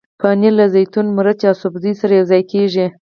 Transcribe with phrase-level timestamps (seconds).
[0.19, 2.85] پنېر له زیتون، مرچ او سبزیو سره یوځای کېږي.